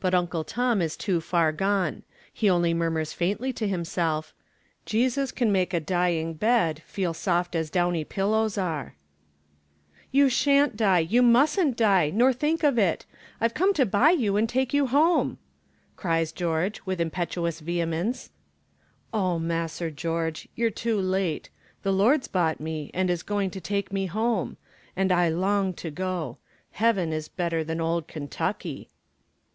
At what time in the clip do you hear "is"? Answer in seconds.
0.80-0.96, 23.10-23.24, 27.12-27.26